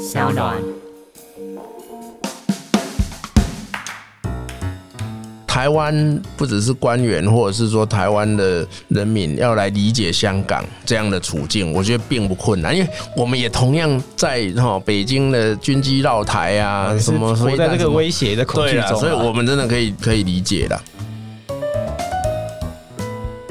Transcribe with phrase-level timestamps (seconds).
[0.00, 0.56] 小暖。
[5.46, 20.80] 台湾不只是官员，或者是说台湾的人民要来理解香港这样的处境，我觉得并不困难，因为我们也同样在哈北京的军机绕台啊，什么活在这个威胁的恐惧中，所以我们真的可以可以理解的。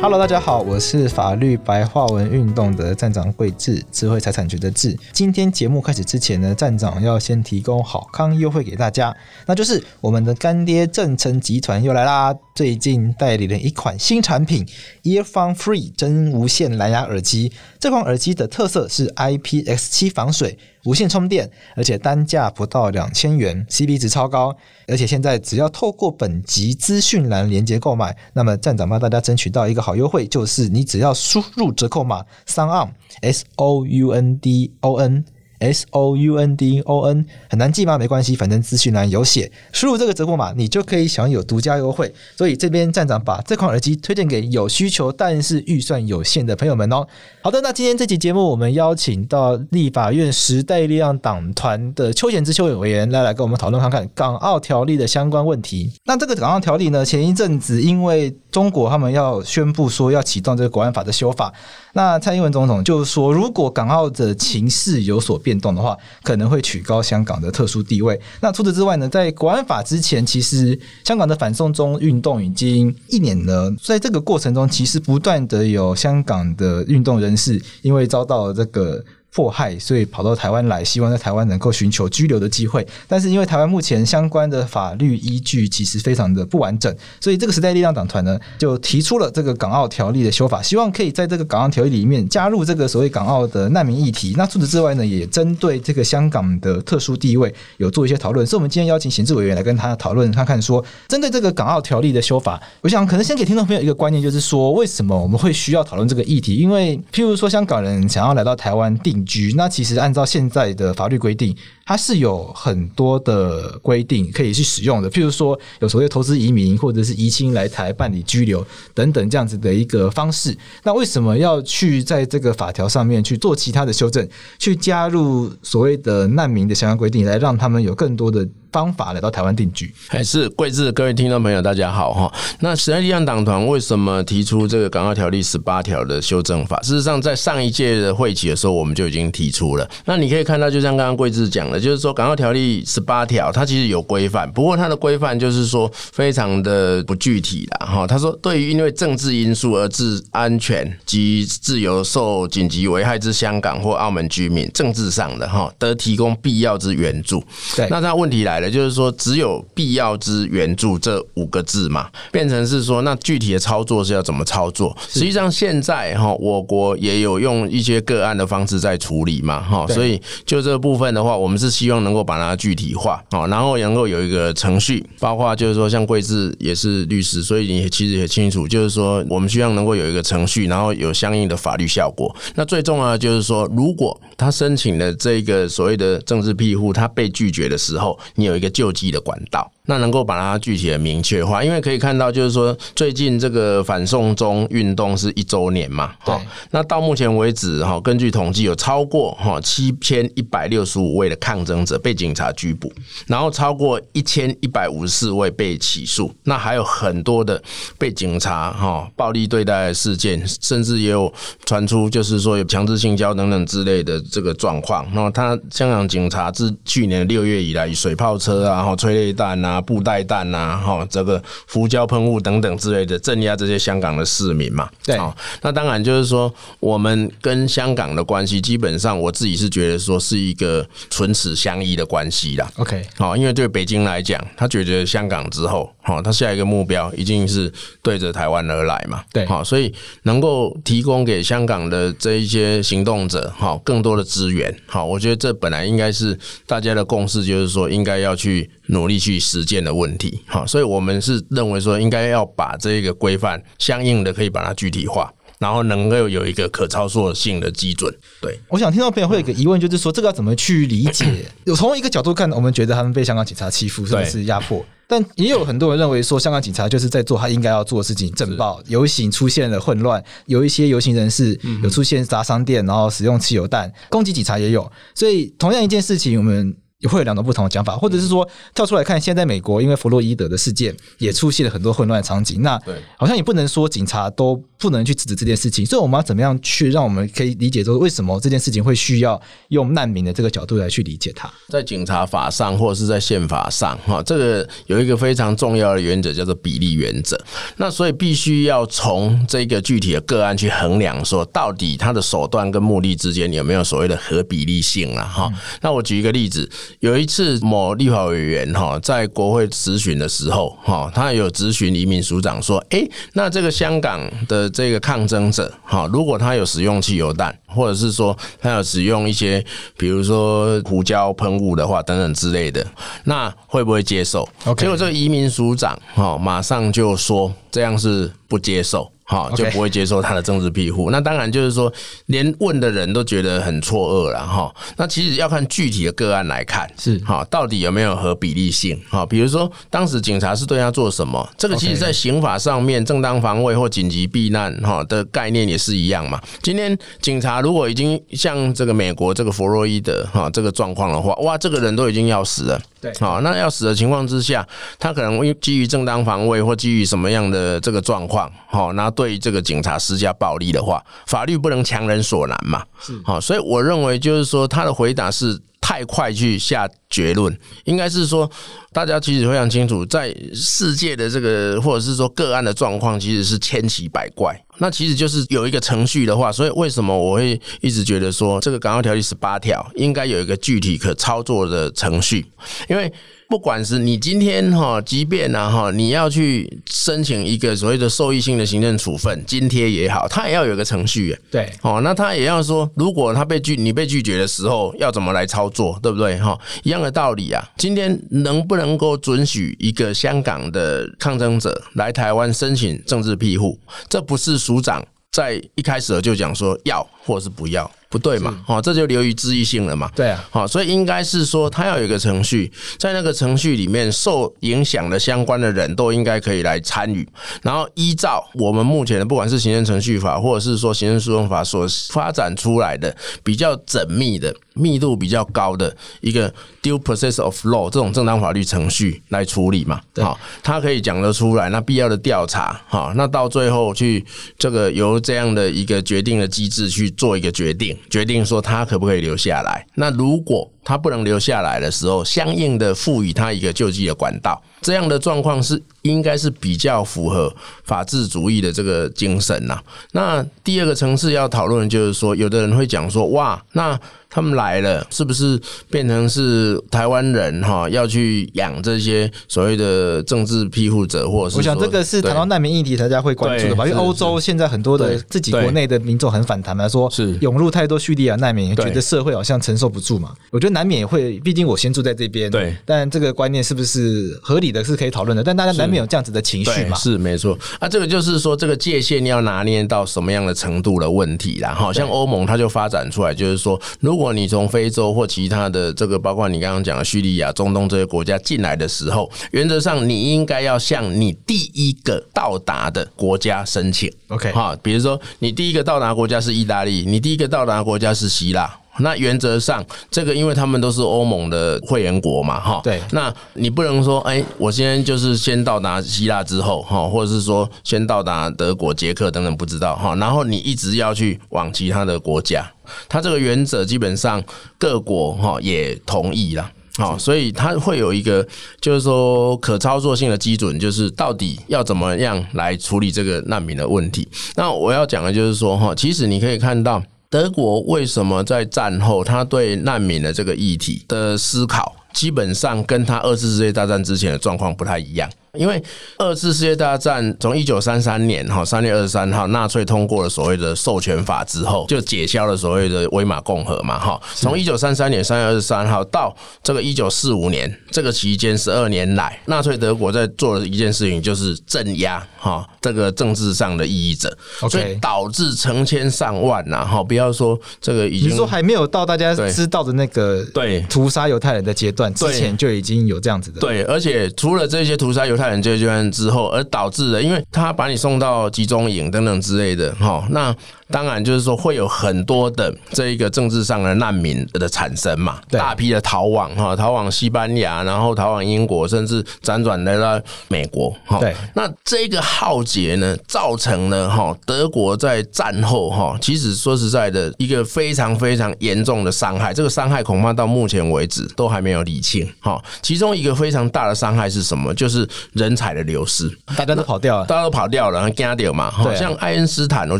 [0.01, 4.97] Hello，大家好，我是法律白话文运动的站长桂智，智慧财产权的智。
[5.11, 9.13] 今天节目开始之前呢，站长要先提供好康优惠给大家，
[9.45, 14.65] 那就是我们的干爹正成集团又来啦，最近代理了一款新产品
[15.03, 17.51] Earphone Free 真无线蓝牙耳机。
[17.77, 20.57] 这款耳机的特色是 IPX7 防水。
[20.85, 24.55] 无线充电，而且单价不到两千元，CP 值超高。
[24.87, 32.89] 而且现在只要透过本集资讯栏连接购买，那么站长帮大家争取到一个好优惠，就是你只要输入折扣码 SOUND
[33.21, 35.25] S O U N D O N。
[35.59, 37.97] S O U N D O N 很难记吗？
[37.97, 42.13] 没关系，反正资讯栏有写，输入这个折扣码，你就可以享有独家优惠。
[42.35, 47.05] 所以这边站长把这款耳机推荐给有需求但是预算有限的朋友们哦。
[47.41, 55.91] 好的，那今天这期节目我们邀请到立法院时代力量党团的邱显智邱委员来来跟我们讨论看看港澳条例的相关问题。
[56.05, 61.53] 那这个港澳条例呢，前一阵子因为中国他们要宣布说要启动这个国安法的修法。
[61.93, 68.19] 那蔡英文总统就是说，如果港澳的情势有所变动的话，可能会取高香港的特殊地位。
[68.41, 73.73] 那除此之外呢，在国安法之前，其实香港的反送中运动已经一年了。
[73.83, 79.03] 在这个过程中，其实不断的有香港的运动人士因为遭到这个。
[79.33, 82.85] 迫害，所以跑到台湾来，希望在台湾能够寻求居留的机会。
[83.07, 94.33] 但是因为台湾目前相关的法律依据其实非常的不完整，所以这个时代力量党团呢就提出了这个港澳条例的修法，希望可以在这个港澳条例里面加入这个所谓港澳的难民议题。
[94.37, 98.45] 那除此之外呢，也针对这个香港的特殊地位有做一些讨论。
[98.45, 106.55] 所以，我们今天邀请行政委员来跟他讨论，看看说针对这个港澳条例的修法，我想可能先给听众朋友一个观念，就是说为什么我们会需要讨论这个议题？
[106.55, 115.09] 因为譬如说香港人想要来到台湾定局，那其实按照现在的法律规定，它是有很多的规定可以去使用的。
[115.09, 120.57] 譬如说，有所谓投资移民或者是移亲来台办理居留等等这样子的一个方式。
[120.83, 124.27] 那为什么要去在这个法条上面去做其他的修正，
[124.57, 129.93] 去加入所谓的难民的相关规定，来让他们有更多的方法来到台湾定居？
[130.07, 132.31] 还是贵智，各位听众朋友，大家好哈。
[132.59, 136.79] 那时代力量党团为什么提出这个港澳条例十八条的修正法？
[136.81, 139.89] 事实上，在上一届的会期的时候，我们就已经提出了。
[140.05, 147.87] 那你可以看到，就像刚刚贵志讲的，就是说港澳条例十八条，它其实有规范，不过它的规范就是说非常的不具体啦。
[147.87, 148.05] 哈。
[148.05, 157.43] 他说，对于因为政治因素而致安全及自由受紧急危害之香港或澳门居民，政治上的哈，得提供必要之援助。
[157.75, 158.58] 对，那他问题来。
[158.67, 164.97] 就是说，只有必要之援助这五个字嘛，变成是说，那具体的操作是要怎么操作？
[165.07, 182.35] 实际上，现在哈，我国也有用一些个案的方式在处理嘛，哈，所以就这个部分的话，我们是希望能够把它具体化，好，然后能够有一个程序，包括就是说，像贵志也是律师，所以你其实也清楚，就是说，我们希望能够有一个程序，然后有相应的法律效果。
[182.55, 188.48] 那最重要的就是说，如果他申请的这个所谓的政治庇护，他被拒绝的时候，你。
[188.49, 196.35] 有一个救济的管道，那能够把它具体的明确化，因为可以看到，就是说最近这个反送中运动是一周年嘛，对，
[196.69, 202.93] 那到目前为止哈，根据统计有超过哈七千一百六十五位的抗争者被警察拘捕，
[203.25, 207.59] 然后超过一千一百五十四位被起诉，那还有很多的
[207.97, 211.33] 被警察哈暴力对待的事件，甚至也有
[211.65, 215.03] 传出就是说有强制性交等等之类的这个状况。
[215.15, 224.87] 那么他香港警察自去年六月以来以水炮车啊，哈，催泪弹啊，布袋弹啊，哈，这个胡椒喷雾等等之类的镇压这些香港的市民嘛。
[225.03, 225.17] 对，
[225.61, 232.71] 那当然就是说，我们跟香港的关系，基本上我自己是觉得说是一个唇齿相依的关系啦。
[232.77, 237.71] OK，好，因为对北京来讲，他解决香港之后，哈，他下一个目标一定是
[238.03, 239.23] 对着台湾而来嘛。
[239.33, 239.91] 对，好，所以
[240.23, 246.37] 能够提供给香港的这一些行动者，哈，更多的资源，好，我觉得这本来应该是
[246.67, 248.19] 大家的共识，就是说应该。
[248.19, 258.11] 要去努力去实践的问题，好，所以我们是认为说，应该要把这个规范相应的可以把它具体化，然后能够有一个可操作性的基准。
[258.41, 261.25] 对，我想听到朋友会有一个疑问，就是说这个要怎么去理解？
[261.65, 264.83] 有从一个角度看，我们觉得他们被香港警察欺负，甚至是压迫。
[265.07, 276.75] 但也有很多人认为说，香港警察就是在做他应该要做的事情，镇暴游行出现了混乱，有一些游行人士有出现砸商店，然后使用汽油弹攻击警察也有，所以同样一件事情，我们。
[276.99, 282.77] 也会有两种不同的讲法，或者是说跳出来看，现在美国因为弗洛伊德的事件也出现了很多混乱的场景，那
[283.17, 291.49] 好像也不能说警察都不能去制止这件事情，所以我们要怎么样去让我们可以理解说为什么这件事情会需要用难民的这个角度来去理解它？
[291.69, 297.39] 在警察法上或者是在宪法上，哈，这个有一个非常重要的原则叫做比例原则，
[297.77, 305.49] 那所以必须要从这个具体的个案去衡量，说到底他的手段跟目的之间有没有所谓的合比例性了，哈。
[305.81, 306.69] 那我举一个例子。
[306.99, 319.63] 有一次，某立法委员哈在国会咨询的时候哈，他有咨询移民署长说：“诶，那这个香港的这个抗争者哈，如果他有使用汽油弹，或者是说他有使用一些
[319.97, 322.85] 比如说胡椒喷雾的话等等之类的，
[323.23, 324.47] 那会不会接受？”
[324.77, 331.11] 结果这个移民署长哈马上就说：“这样是不接受。”好，就不会接受他的政治庇护。
[331.11, 331.93] 那当然就是说，
[332.25, 334.73] 连问的人都觉得很错愕了哈。
[334.97, 338.99] 那其实要看具体的个案来看，是哈，到底有没有合比例性？
[339.07, 341.47] 哈，比如说当时警察是对他做什么？
[341.59, 346.41] 这个其实在刑法上面，正当防卫或紧急避难哈的概念也是一样嘛。
[346.63, 352.81] 今天警察如果已经像这个美国这个弗洛伊德哈这个状况的话，哇，这个人都已经要死了。
[352.99, 354.67] 对，好，那要死的情况之下，
[354.97, 362.85] 他可能会基于正当防卫或基于什么样的这个状况，好，那对这个警察施加暴力的话，法律不能强人所难嘛。
[363.01, 368.49] 是，好，所以我认为就是说，他的回答是太快去下结论，应该是说，
[368.93, 374.57] 大家其实非常清楚，在世界的这个或者是说个案的状况，其实是千奇百怪。
[374.77, 382.45] 那其实就是有一个程序的话，所以为什么我会一直觉得说，这个港澳条例十八条应该有一个具体可操作的程序，
[382.87, 383.11] 因为
[383.49, 391.35] 不管是你今天哈，即便呢哈，你要去申请一个所谓的受益性的行政处分津贴也好，他也要有个程序。
[391.49, 396.37] 对，哦，那他也要说，如果他被拒，你被拒绝的时候，要怎么来操作，对不对？
[396.37, 397.67] 哈，一样的道理啊。
[397.75, 403.79] 今天能不能够准许一个香港的抗争者来台湾申请政治庇护？
[404.07, 404.59] 这不是。
[404.59, 407.89] 署长在一开始就讲说要或是不要。
[408.09, 408.59] 不对嘛？
[408.65, 410.09] 好，这就流于知识性了嘛。
[410.15, 417.27] 对啊，好，所以应该是说，他要有一个程序，在那个程序里面，受影响的相关的人都应该可以来参与，
[417.61, 426.51] 然后依照我们目前的不管是行政程序法，或者是说行政诉讼法所发展出来的比较缜密的、密度比较高的一个
[426.81, 430.01] due process of law 这种正当法律程序来处理嘛。
[430.15, 434.25] 好，他可以讲得出来，那必要的调查，好，那到最后去
[434.57, 437.95] 这个由这样的一个决定的机制去做一个决定。
[438.09, 439.85] 决定说他可不可以留下来？
[439.95, 447.53] 那如果他不能留下来的时候，相应的赋予他一个救济的管道，这样的状况是应该是比较符合
[447.83, 449.79] 法治主义的这个精神呐。
[450.11, 453.99] 那第二个层次要讨论的就是说，有的人会讲说，哇，那。
[454.31, 455.59] 他们来了，是不是
[455.89, 461.57] 变成是台湾人哈要去养这些所谓的政治庇护者，或者是？
[461.57, 463.87] 我想这个是谈到难民议题，大家会关注的吧？
[463.87, 470.35] 因为欧洲现在很多的自己国内的民众很反弹嘛，说是涌入太多叙利亚难民，觉得社会好像承受不住嘛。
[470.51, 472.75] 我觉得难免也会，毕竟我先住在这边，对。
[472.85, 475.43] 但这个观念是不是合理的，是可以讨论的。
[475.43, 476.95] 但大家难免有这样子的情绪嘛？
[476.95, 477.57] 是没错。
[477.79, 481.73] 啊，这个就是说这个界限要拿捏到什么样的程度的问题啦。
[481.73, 494.11] 好像欧盟它就发展出来，就是说如如果你从非洲或其他的这个，包括你刚刚讲的叙利亚、中东这些国家进来的时候，原则上你应该要向你第一个到达的国家申请。
[494.27, 498.77] OK，哈，比如说你第一个到达国家是意大利，你第一个到达国家是希腊。
[498.99, 503.01] 那原则上，这个因为他们都是欧盟的会员国嘛，哈，对。
[503.11, 510.15] 那你不能说，哎，我先就是先到达希腊之后，哈，或者是说先到达德国、捷克等等，不知道哈。
[510.15, 512.69] 然后你一直要去往其他的国家，
[513.07, 514.43] 它这个原则基本上
[514.77, 518.45] 各国哈也同意了，好，所以它会有一个
[518.81, 524.27] 就是说可操作性的基准，就是到底要怎么样来处理这个难民的问题。
[524.55, 527.01] 那我要讲的就是说，哈，其实你可以看到。
[527.31, 535.29] 德国为什么在战后，他对难民的这个议题的思考，基本上跟他二次世界大战之前的状况不太一样。
[535.53, 535.81] 因为
[536.17, 544.19] 二次世界大战从一九三三年哈三月二十三号，纳粹通过了所谓的授权法之后，就解消了所谓的威玛共和嘛哈。
[544.35, 554.35] 从一九三三年三月二十三号到这个一九四五年这个期间十二年来，纳粹德国在做的一件事情就是镇压哈这个政治上的异议者，
[554.69, 560.85] 所以导致成千上万呐哈，不要说这个已经说还没有到大家知道的那个对。
[560.89, 563.59] 屠杀犹太人的阶段之前就已经有这样子的。
[563.61, 570.53] 对，而且除了这些屠杀犹太人这阶段之后，而导致的，因为他把你送到集中营等等之类的，哈，那
[570.91, 594.73] 当然就是说会有很多的这一个政治上的难民的产生嘛，大批的逃亡哈，逃往西班牙，然后逃往英国，甚至辗转来到美国，哈，对，那这个浩劫呢，造成了哈德国在战后哈，其实说实在的，一个非常非常严重的伤害，这个伤害恐怕到目前为止都还没有理清，哈，其中一个非常大的伤害是什么？
[594.73, 598.71] 就是人才的流失，大家都跑掉了，大家都跑掉了，惊掉嘛。
[598.71, 599.99] 好像爱因斯坦，我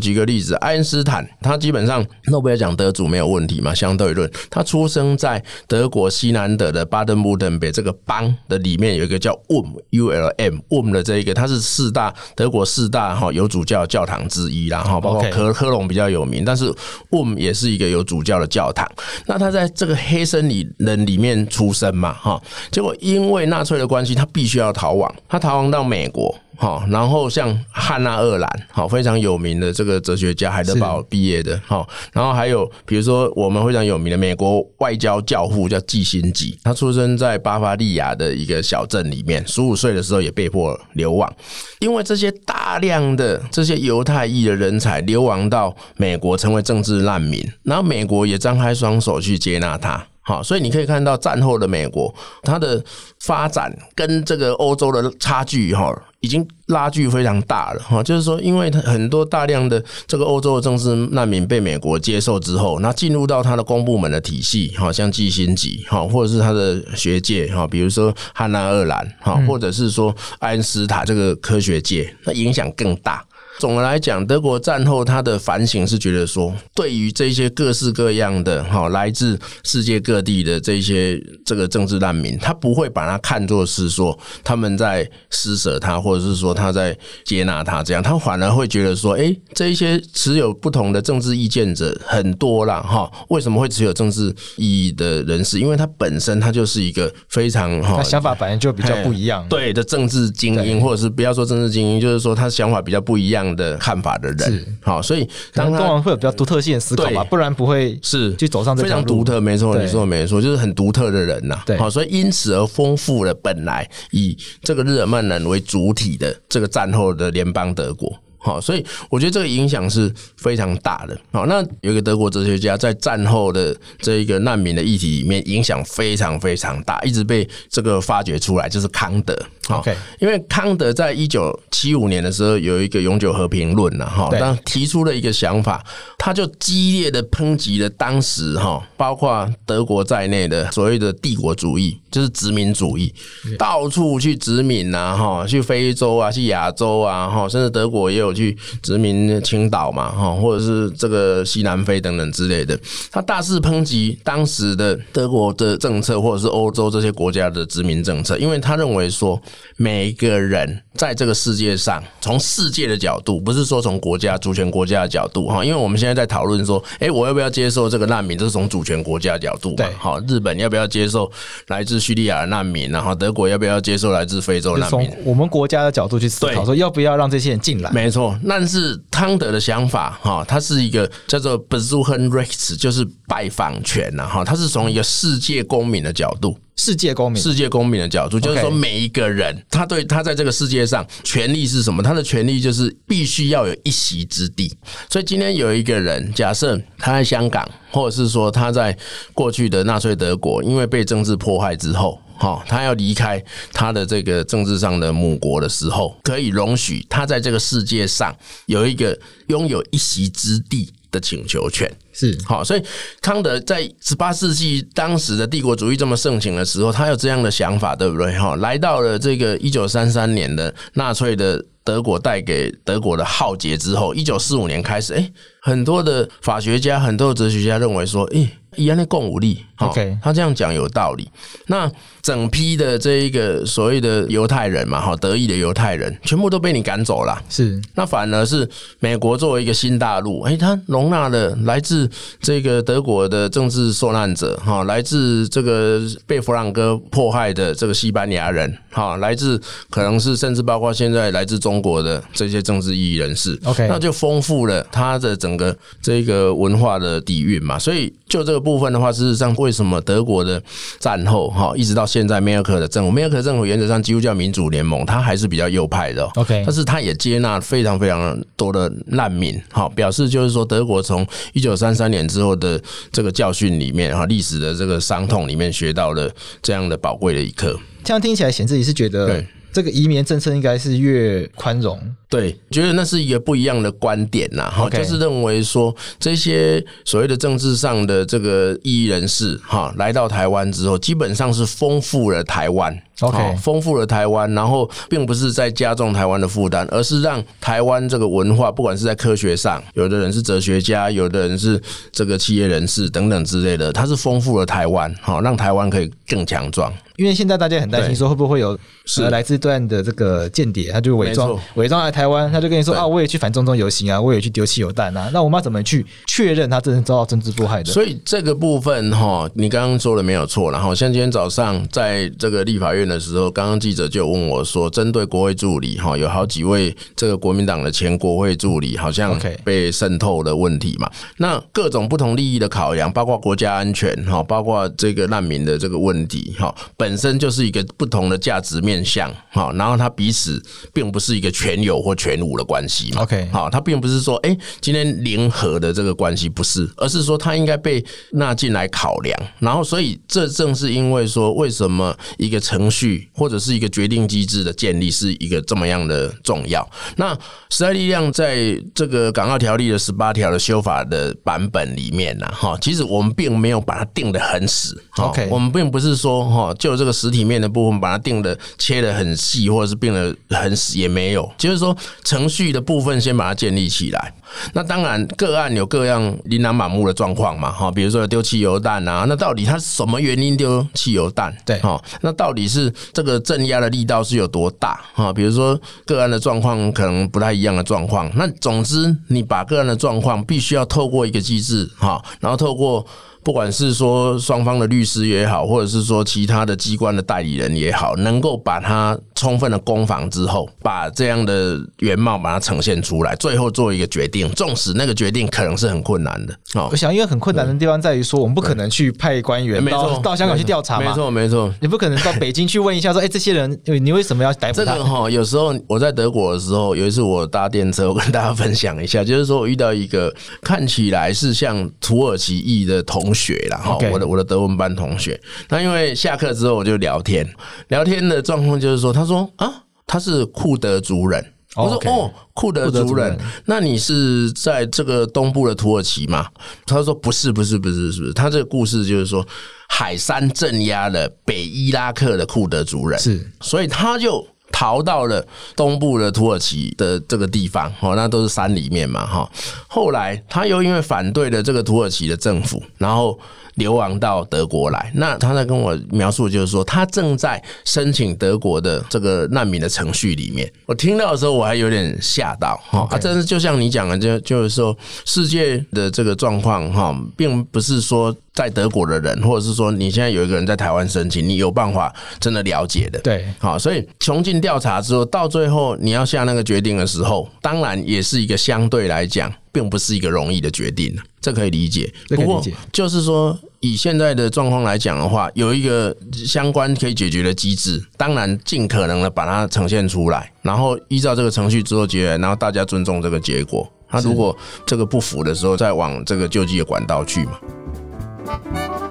[0.00, 4.30] 举个例子，爱因斯坦他基本上诺贝尔奖得主没有问题嘛，相对论。
[4.48, 16.72] 他出生在德国西南德的巴登布登贝这个邦的里面，有一个叫 Ulm，Ulm 的这一个，它是四大德国四大哈有主教教堂之一，然后包括科科隆比较有名，但是
[17.10, 18.90] Ulm 也是一个有主教的教堂。
[19.26, 26.34] 那他在这个黑森林人里面出生嘛，哈，结果因为纳粹的关系，他必须要逃亡，他逃亡到美国。
[26.60, 41.34] 好，然后像汉娜·鄂兰，好，非常有名的这个哲学家，海德堡毕业的，好，然后还有比如说我们非常有名的美国外交教父叫季辛吉，他出生在巴伐利亚的一个小镇里面，十五岁的时候也被迫流亡，
[41.78, 50.06] 因为这些大量的这些犹太裔的人才流亡到美国，成为政治难民，然后美国也张开双手去接纳他。
[50.30, 52.80] 好，所以你可以看到战后的美国，它的
[53.18, 58.00] 发展跟这个欧洲的差距哈，已经拉距非常大了哈。
[58.00, 73.24] 就是说，因为很多大量的这个欧洲的政治难民被美国接受之后，那进入到他的公部门的体系，好像季辛吉哈，或者是他的学界哈，比如说汉娜·厄兰哈，或者是说爱因斯坦这个科学界，那影响更大。
[73.58, 92.80] 总的来讲，德国战后他的反省是觉得说，对于这些各式各样的哈来自世界各地的这些这个政治难民，他不会把他看作是说他们在施舍他，或者是说他在接纳他这样，他反而会觉得说，诶，这一些持有不同的政治意见者很多啦。
[92.80, 93.10] 哈。
[93.28, 95.60] 为什么会持有政治意义的人士？
[95.60, 103.49] 因为他本身他就是一个非常哈，他想法本来就比较不一样，对的政治精英，或者是不要说政治精英，就是说他想法比较不一样。
[103.54, 109.40] 的看法的人，好，所以当然会有比较独特性的思考吧，不然不会是去走上这非常独特。
[109.40, 111.62] 没错，你说的没错，就是很独特的人呐。
[111.66, 118.10] 对，好，所以因此而丰富了本来以这个日耳曼人为主体的这个战后的联邦德国。
[118.40, 121.18] 好，所以我觉得这个影响是非常大的。
[121.30, 129.38] 好，那有一个德国哲学家在战后的这一个难民的议题里面影响非常非常大，一直被这个发掘出来，就是康德。
[129.68, 135.84] OK，因为康德在一九七五年的时候有一个永久和平论呐，哈，当提出了一个想法，
[136.18, 143.14] 他就激烈的抨击了当时哈，包括德国在内的所谓的帝国主义，就是殖民主义，
[143.56, 152.78] 到处去殖民呐，哈，去非洲啊，去亚洲啊，哈，甚至德国也有去殖民青岛嘛，哈，或者是这个西南非等等之类的，
[153.10, 159.40] 他大肆抨击当时的德国的政策，或者是欧洲这些国家的殖民政策，因为他认为说。
[159.76, 168.36] 每一个人在这个世界上，从世界的角度，不是说从国家主权国家的角度哈，因为我们现在在讨论说，诶，我要不要接受这个难民？
[168.36, 169.86] 这是从主权国家的角度嘛。
[169.98, 171.30] 好，日本要不要接受
[171.68, 172.90] 来自叙利亚的难民？
[172.90, 175.08] 然后德国要不要接受来自非洲难民？
[175.08, 177.90] 从我们国家的角度去思考，说要不要让这些人进来？
[177.90, 186.58] 没错，但是汤德的想法哈，他是一个叫做 Besucherrecht，就是拜访权呐哈，他是从一个世界公民的角度。
[186.76, 192.02] 世界公民，世界公民的角度，就是说每一个人，他对他在这个世界上权利是什么？
[192.02, 194.74] 他的权利就是必须要有一席之地。
[195.10, 198.96] 所以今天有一个人，假设他在香港，或者是说他在
[199.34, 203.42] 过去的纳粹德国，因为被政治迫害之后，哈，他要离开
[203.72, 208.34] 他的这个政治上的母国的时候，可以容许他在这个世界上
[208.66, 209.16] 有一个
[209.48, 211.88] 拥有一席之地的请求权。
[212.20, 212.82] 是好，所以
[213.22, 218.38] 康德在十八世纪当时的帝国主义这么盛行的时候，他有这样的想法，对不对？
[218.38, 231.28] 哈，来到了这个一九三三年的纳粹的德国带给德国的浩劫之后，一九四五年开始，诶，很多的法学家、很多的哲学家认为说，诶，伊安的共武力，OK，他这样讲有道理。
[231.66, 231.90] 那
[232.22, 237.80] 整批的这一个所谓的犹太人嘛，哈，德裔的犹太人全部都被你赶走了，是。
[237.94, 238.68] 那反而是
[239.00, 242.08] 美国作为一个新大陆，哎，他容纳了来自
[242.40, 257.78] 这个德国的政治受难者，哈，来自这个被弗朗哥迫害的这个西班牙人，哈，来自可能是甚至包括现在来自中国的这些政治异议人士，OK，那就丰富了他的整个这个文化的底蕴嘛。
[257.78, 260.62] 所以就这个部分的话，事实上为什么德国的
[260.98, 277.78] 战后哈一直到现在梅尔克的政府，梅尔克政府原则上基督教民主联盟，他还是比较右派的，OK，但是他也接纳非常非常多的难民，好，表示就是说德国从一九三三年之后的这个教训里面哈，历史的这个伤痛里面学到了这样的宝贵的一课。
[278.02, 281.98] 这样听起来，显自己是觉得对这个移民政策应该是越宽容。
[282.28, 306.92] 对，觉得那是一个不一样的观点呐，哈，就是认为说这些所谓的政治上的这个异议人士，哈，来到台湾之后，基本上是丰富了台湾，OK，丰富了台湾，然后并不是在加重台湾的负担，而是让台湾这个文化，不管是在科学上，有的人是哲学家，有的人是这个企业人士等等之类的，它是丰富了台湾，哈，让台湾可以更强壮。
[307.20, 315.28] 因为现在大家很担心说会不会有是来自对岸的这个间谍，他就伪装伪装来台湾，他就跟你说啊，我也去反中中游行啊，我也去丢汽油弹啊。
[315.30, 317.92] 那我们要怎么去确认他真正遭到政治迫害的？
[317.92, 320.70] 所以这个部分哈，你刚刚说的没有错。
[320.70, 331.10] 然后像今天早上在这个立法院的时候，刚刚记者就问我说，针对国会助理哈，有好几位这个国民党的前国会助理好像被渗透的问题嘛？
[331.36, 340.62] 那各种不同利益的考量，包括国家安全哈，包括这个难民的这个问题哈，本身就是一个不同的价值面向哈，然后他彼此
[340.92, 342.60] 并不是一个全有或全无。
[342.60, 349.40] 的关系嘛，OK，好，它并不是说，哎，今天零和的这个关系不是，而是说它应该被纳进来考量。
[349.60, 356.86] 然后，所以这正是因为说，为什么一个程序或者是一个决定机制的建立是一个这么样的重要。
[357.16, 357.32] 那
[357.70, 374.34] 时代力量在这个港澳条例的十八条的修法的版本里面呢，哈，其实我们并没有把它定得很死，OK，我们并不是说哈，就这个实体面的部分把它定的切的很细，或者是定得很死，也没有，就是说程序的部分先把它建立起来。
[374.72, 381.56] 那当然，个案有各样琳琅满目的状况嘛，哈，比如说丢汽油弹啊，那到底他是什么原因丢汽油弹？
[381.64, 385.00] 对，哈，那到底是这个镇压的力道是有多大？
[385.14, 388.30] 哈，比如说个案的状况可能不太一样的状况。
[388.34, 393.06] 那总之，你把个案的状况必须要透过一个机制，哈，然后透过。
[393.42, 404.39] 不管是说双方的律师也好，或者是说其他的机关的代理人也好，能够把它充分的攻防之后，把这样的原貌把它呈现出来，最后做一个决定。
[404.50, 414.92] 纵使那个决定可能是很困难的，哦，我想因为很困难的地方在于说，我们不可能去派官员到到香港去调查嘛，没错没错，你不可能到北京去问一下说，哎，这些人你为什么要逮捕他？
[414.92, 420.30] 这个哈，有时候我在德国的时候，有一次我搭电车，我跟大家分享一下，就是说我遇到一个
[420.62, 423.30] 看起来是像土耳其裔的同。
[423.32, 427.48] 学啦，哈，我的我的德文班同学，那因为下课之后我就聊天，
[427.88, 429.72] 聊天的状况就是说，他说啊，
[430.04, 431.42] 他是库德族人，
[431.76, 436.48] 我说哦，库德族人，那你是在这个东部的土耳其吗？
[436.86, 438.32] 他说不是，不是，不是，是不是？
[438.32, 439.46] 他这个故事就是说，
[439.88, 444.46] 海山镇压了北伊拉克的库德族人，是，所以他就。
[444.72, 449.50] 逃到了东部的土耳其的这个地方，哦，那都是山里面嘛，哈。
[449.88, 453.38] 后来他又因为反对了这个土耳其的政府，然后
[453.74, 455.10] 流亡到德国来。
[455.14, 460.70] 那他在跟我描述，就是说他正在申请德国的这个难民的程序里面。
[460.86, 463.06] 我听到的时候，我还有点吓到，哈。
[463.10, 468.34] 啊，真是就像你讲的，就就是说世界的这个状况，哈，并不是说。
[468.52, 473.18] 在德国的人，或者是说你现在有一个人在台湾申请，你有办法真的了解的。
[473.20, 482.12] 对，好，所以穷尽调查之后，到最后你要下那个决定的时候，当然也是一个相对来讲，并不是一个容易的决定，这可以理解。
[482.28, 493.90] 不过就是说，以现在的状况来讲的话，有一个相关可以解决的机制，当然尽可能的把它呈现出来，然后依照这个程序之后结案，然后大家尊重这个结果。
[494.08, 499.09] 他如果这个不服的时候，再往这个救济的管道去嘛。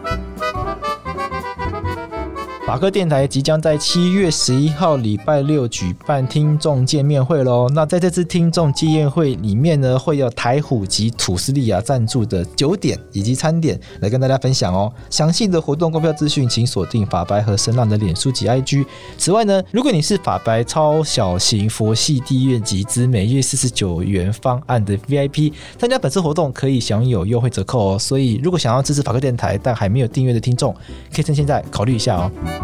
[2.70, 7.68] 法客电台即将在七月十一号礼拜六举办听众见面会喽。
[7.70, 14.94] 那在这次听众见面会里面呢，会有台虎及吐司利亚赞助的酒点以及餐点来跟大家分享哦。
[15.10, 18.86] 详细的活动购票资讯，请锁定法白和声浪的脸书及 IG。
[19.18, 27.98] 此外呢，如果你是法白超小型佛系地院集资每月四十九元方案的 VIP，参加本次活动可以享有优惠折扣哦。
[27.98, 30.72] 所以如果想要支持法客电台但还没有订阅的听众，
[31.12, 32.59] 可以趁现在考虑一下哦。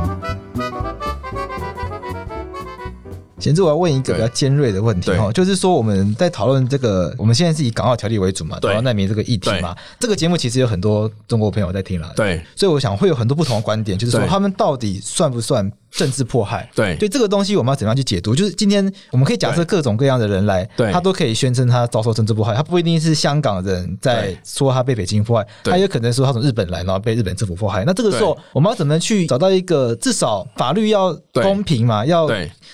[3.38, 9.76] 贤志，我要问一个比较尖锐的问题哈，就是说我们在讨论这个，我们现在是以港澳条例为主嘛，讨论难民这个议题嘛。
[10.00, 16.70] 这个节目其实有很多中国朋友在听了，对，所以我想会有很多不同的观点，就是说他们到底算不算政治迫害？
[16.76, 18.36] 对，对这个东西我们要怎么样去解读？
[18.36, 27.84] 就是今天我们可以假设各种各样的人来，他都可以宣称他遭受政治迫害，他不一定是香港人在说他被北京迫害，他有可能说他从日本来，然后被日本政府迫害。
[27.86, 32.06] 那这个时候我们要怎么去找到一个至少法律要公平嘛？
[32.06, 32.30] 要